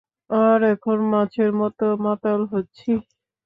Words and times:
আর 0.43 0.59
এখন 0.73 0.97
মাছের 1.11 1.51
মতো 1.59 1.85
মাতাল 2.05 2.41
হচ্ছিস! 2.51 3.03